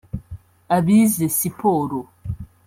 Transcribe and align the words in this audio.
abize 0.75 1.25
siporo 1.37 1.99